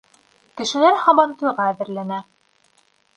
[0.61, 2.17] Кешеләр һабантуйға әҙерләнә.